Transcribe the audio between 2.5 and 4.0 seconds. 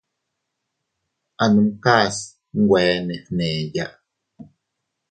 nwe ne fgneya.